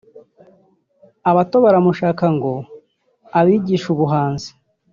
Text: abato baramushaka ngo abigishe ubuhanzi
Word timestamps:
abato 1.29 1.57
baramushaka 1.65 2.25
ngo 2.35 2.51
abigishe 3.39 3.87
ubuhanzi 3.95 4.49